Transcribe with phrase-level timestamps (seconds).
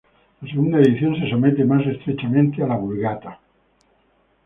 [0.41, 3.39] La segunda edición se somete más estrechamente a la Vulgata.